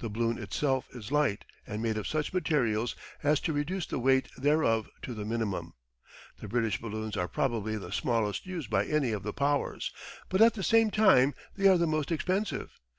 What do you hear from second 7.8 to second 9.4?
smallest used by any of the